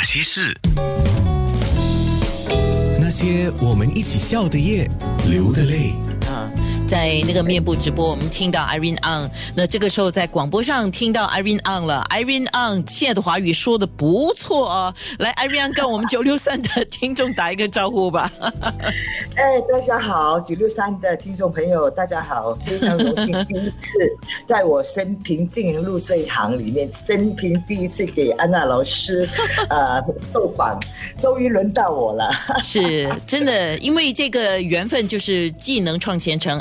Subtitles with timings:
[0.00, 0.58] 那些事，
[2.98, 4.90] 那些我们一起笑的夜，
[5.28, 5.92] 流的泪。
[6.90, 12.04] 啊，在那个面部直播，我们听到 Irene On，那这个时候在广播上听到 Irene On 了。
[12.10, 18.30] Irene On 现在的华语说的不错啊，来 Irene On 跟我们九六三的听众打一个招呼吧。
[19.36, 23.98] 哎，大家好，九六三的听众朋友，大家好，非常荣幸第一次
[24.44, 29.28] 在我生平进入这一行里面，生平第一次给安娜老师
[29.70, 30.02] 呃
[30.32, 30.78] 受访，
[31.20, 32.30] 终于轮到我了。
[32.62, 36.58] 是真的，因为这个缘分就是技能创前程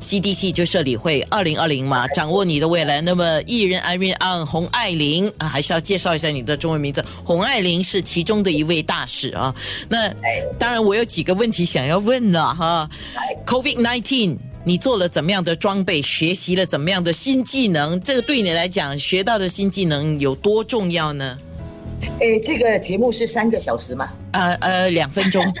[0.00, 3.00] CDC 就社理会二零二零嘛，掌握你的未来。
[3.00, 9.54] 那么艺人 Irene On 洪爱玲啊，还是要介绍一下你的中文名字，洪爱玲是其中的一位大使啊。
[9.88, 10.08] 那
[10.58, 12.88] 当然，我有几个问题想要问了哈。
[13.46, 16.00] COVID nineteen，你做了怎么样的装备？
[16.02, 18.00] 学习了怎么样的新技能？
[18.00, 21.38] 这个对你来讲，学到的新技能有多重要呢？
[22.20, 24.08] 哎，这个节目是三个小时吗？
[24.32, 25.44] 呃呃，两分钟。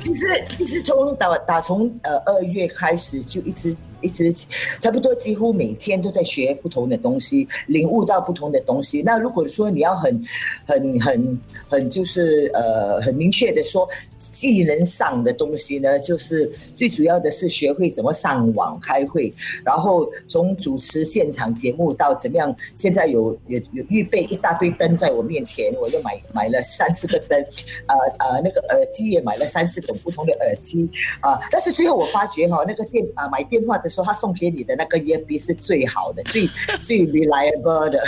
[0.00, 4.32] 其实其实从打打从呃二月开始就一直一直
[4.80, 9.02] 差不多几乎每天都在学不同的东西，领悟到不同的东西。
[9.02, 10.24] 那如果说你要很
[10.66, 13.88] 很很很就是呃很明确的说
[14.18, 19.32] 技能上的东西呢，就是最主要的是学会怎么上网开会，
[19.64, 27.38] 然后从主持现场节目到怎么样，现在有有有预备一大堆灯在我面前，我就买买了三四个灯，
[27.86, 30.88] 呃呃那个耳机也买了三四种不同的耳机
[31.20, 36.46] 啊，但是最后我发觉哈，那个电啊买电话时候，他送给你的那个 earpiece 是最好的，最
[36.82, 38.02] 最 reliable 的。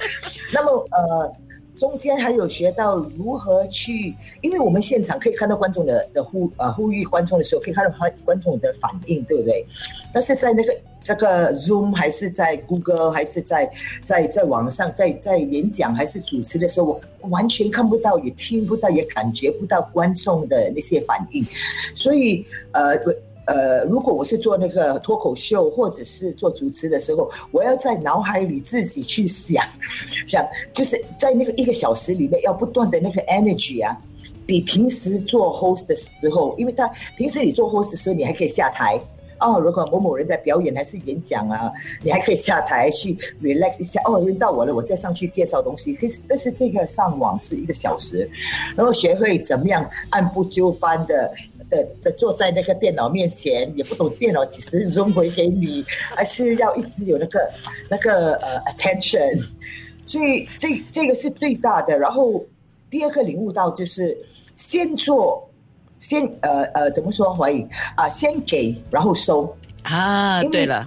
[0.52, 1.32] 那么呃，
[1.78, 9.66] 中间还有学到如何去，因为我们现场可以看到观众的的呼呃呼吁观众的时候，可以看到观观众的反应，对不对？
[10.12, 13.68] 但是在那个这个 Zoom 还是在 Google 还是在
[14.04, 21.44] 在在网上在在演讲还是主持的时候，我完全看不到，也听不到，也感觉不到观众的那些反应，
[21.94, 22.96] 所以呃
[23.46, 29.64] 呃，如果我是做那个脱口秀或者是做主持的时候，我要在脑海里自己去想
[30.26, 33.96] 想，就是在那个一个小时里面要不断的那个 energy 啊，
[34.46, 39.00] 比平时做 host 的时候，因为他平时你做 host 的时候，你还可以下台。
[39.44, 43.12] 哦，如果某某人在表演还是演讲啊，你还可以下台去
[43.42, 44.00] relax 一下。
[44.04, 45.92] 哦，轮到我了，我再上去介绍东西。
[45.94, 48.30] 可是，但是这个上网是一个小时，
[48.76, 51.28] 然后学会怎么样按部就班的
[51.72, 55.82] 的的坐在那个电脑面前，也不懂电脑几时扔回给你，
[56.14, 57.50] 还是要一直有那个
[57.88, 59.42] 那个呃 attention。
[60.06, 61.98] 所以这这个是最大的。
[61.98, 62.44] 然后
[62.90, 64.16] 第二个领悟到就是
[64.54, 65.48] 先做。
[66.02, 68.08] 先呃呃怎么说怀疑啊？
[68.08, 70.42] 先给然后收啊！
[70.50, 70.84] 对了，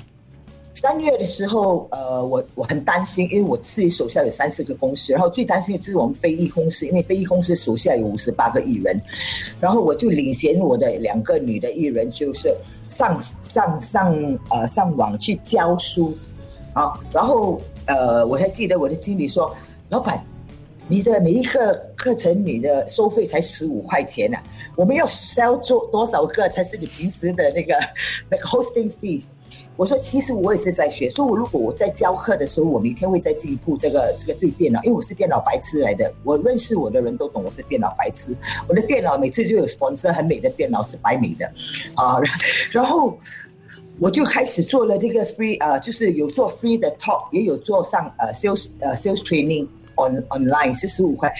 [0.75, 9.01] 三月的时候呃，我我很担心，因为我自己手下有三四个公司，然后最担心的是我们非艺公司，因为非艺公司手下有五十八个艺人，
[9.61, 12.53] 然后我就领衔我的两个女的艺人，就是
[12.89, 16.15] 上上上呃上网去教书
[16.73, 19.55] 啊，然后呃我还记得我的经理说，
[19.87, 20.21] 老板，
[20.89, 24.37] 你的每一个课程你的收费才十五块钱呢。
[24.75, 27.73] 我们要 sell 做多少个才是你平时的那个
[28.29, 29.23] 那个 hosting fees？
[29.77, 38.33] 我说其实我也是在学，说我如果我在教课的时候，我每天会在进一步这个这个对电脑，因为我是电脑白痴来的，我认识我的人都懂我是电脑白痴。
[38.69, 41.45] 我的电脑每次就有 sponsor 很美的电脑是白美的
[41.95, 42.17] 啊，
[42.71, 43.19] 然后
[43.99, 49.67] 我就开始做了这个 free 呃，就是有做 free 的 talk，也有做上呃 sales 呃 sales training。
[49.97, 51.33] On online 是十五块，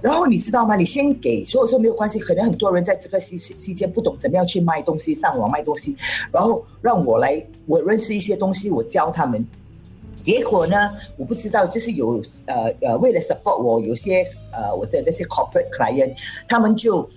[0.00, 0.76] 然后你知道吗？
[0.76, 2.18] 你先给，所以说没有关系。
[2.18, 5.96] 可能很多人在这个期期间不懂怎么样去卖东西，上网卖东西，
[6.32, 9.44] 然后让我来，我认识一些东西，我教他们。
[10.22, 14.22] 结果呢，我不知道，就是有呃呃，为了 support 我，有些
[14.52, 16.14] 呃我的那些 corporate client，
[16.46, 17.08] 他们就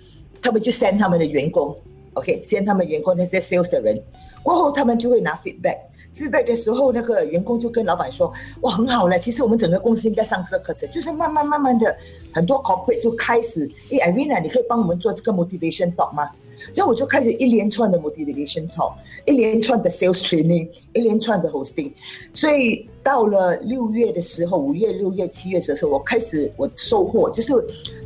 [0.41, 1.75] 他们就 send 他们的员工
[2.13, 4.01] ，OK，send 他们员工那些 sales 的人，
[4.41, 5.77] 过后他们就会拿 feedback。
[6.13, 8.31] 自备的时候，那个员工就跟老板说
[8.61, 11.93] ：“哇，很好了，其实我们整个公司应该上这个课程。”就是慢慢慢慢的，
[12.31, 16.29] 很多 corporate 就开始，哎，Irina，你可以帮我们做这个 motivation talk 吗？
[16.73, 18.93] 这样我就开始一连串的 motivation talk，
[19.25, 21.91] 一连串的 sales training，一连串的 hosting。
[22.33, 27.51] 所以到了六月的时候，五月、六月、七月的时候，我开始我收获，就是，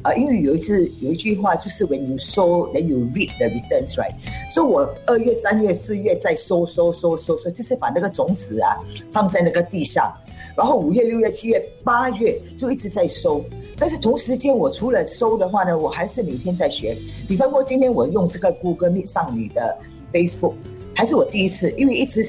[0.02, 4.16] 呃，因为有一次有一句话就是 when you sow then you reap the returns，right？
[4.50, 8.78] 所以我二月、三月、四月再收收收收收，就是把那个种子啊
[9.12, 10.14] 放在那个地上，
[10.56, 13.44] 然后五月、六月、七月、八月就一直在收。
[13.78, 16.96] 但是同时间，我除了收的话呢，我还是每天在学。
[17.28, 19.78] 比方说，今天我用这个 Google Meet 上你的
[20.12, 20.54] Facebook，
[20.96, 22.24] 还是我第一次，因为一直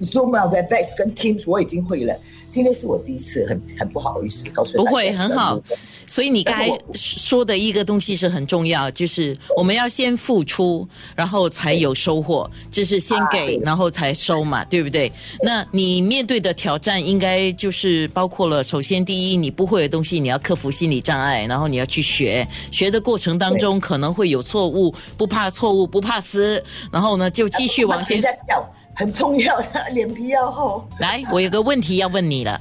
[0.00, 2.16] Zoom 啊、Webex 跟 Teams 我已经会了。
[2.54, 5.60] 今天是我第一次，很很不好意思告诉不会很好，
[6.06, 10.86] 所以你刚才说的一个东西是很重要，就是我们要先付出，
[11.16, 13.64] 然后才有收获，就是先啊给，对。
[13.64, 15.10] 然后才收嘛，对不对？
[15.42, 26.62] 那你面对的挑战应该就是包括了，首先第一，你不会的东西你要克服心理障碍，然后你要去学，学的过程当中可能会有错误，不怕错误，不怕死，
[26.92, 28.22] 然后呢就继续往前
[28.94, 30.86] 很重要的，脸皮要厚。
[30.98, 32.60] 来，我有个问题要问你了。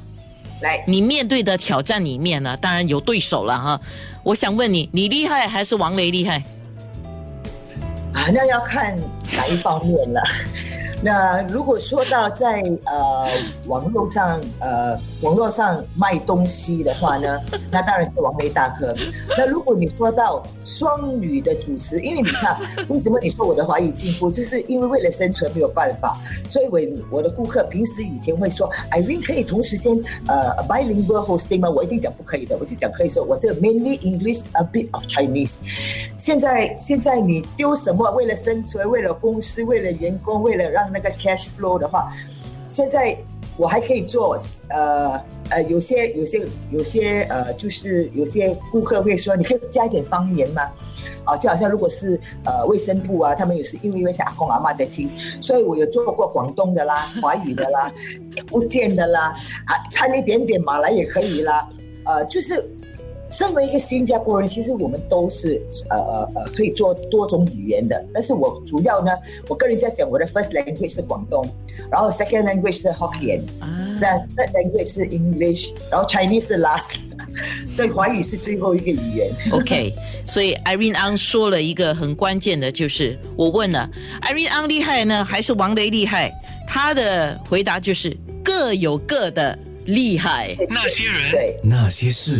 [0.61, 3.79] 来，你面对的挑战里面呢，当然有对手了哈。
[4.23, 6.41] 我想问你，你厉害还是王雷厉害？
[8.13, 8.97] 啊，那要看
[9.35, 10.23] 哪一方面了。
[11.03, 13.27] 那如果说到在呃
[13.67, 17.37] 网络上呃网络上卖东西的话呢，
[17.69, 18.95] 那当然是王雷大哥。
[19.37, 22.57] 那如果你说到双语的主持，因为你看
[22.87, 26.15] 为什么你说我的华语进步，就是因为为了生存没有办法，
[26.49, 26.79] 所以我
[27.17, 29.93] 我的顾客平时以前会说，Irene 可以同时间
[30.27, 31.69] 呃 bilingual hosting 吗？
[31.69, 35.55] 我一定讲不可以的，我就讲可以说我这个 mainly English a bit of Chinese。
[36.17, 38.09] 现在现在你丢什么？
[38.11, 42.13] 为了生存，为了公司，为了员工，为了让那个 cash flow 的话，
[42.67, 43.17] 现在
[43.57, 44.37] 我还可以做
[44.69, 45.19] 呃
[45.49, 46.41] 呃，有些有些
[46.71, 50.61] 有些呃，就是有些顾客会说，你可以加一点方言吗？
[51.25, 55.09] 啊，就好像如果是呃卫生部啊，他们也是因为因为是阿公阿妈在听，
[55.41, 57.91] 所以我有做过广东的啦、 华语的啦、
[58.47, 59.33] 福建的啦，
[59.65, 61.67] 啊，掺一点点马来也可以啦，
[62.05, 62.63] 呃，就是。
[63.33, 65.59] 身为一个新加坡人，其实我们都是
[65.89, 68.05] 呃呃呃可以做多种语言的。
[68.13, 69.11] 但是我主要呢，
[69.47, 71.43] 我跟人家讲我的 first language 是广东，
[71.91, 76.93] 然后 second language 是 Hokkien，啊在 third language 是 English，然后 Chinese 是 last，
[77.75, 79.31] 所以华语是最后一个语言。
[79.51, 79.91] OK，
[80.27, 83.89] 所以 Irene Ang 说了一个很关键的，就是我问了
[84.21, 86.31] Irene Ang 厉害呢，还是王雷厉害？
[86.67, 90.55] 他的回答就是各有各的厉害。
[90.69, 91.59] 那些人，对。
[91.63, 92.37] 那些事。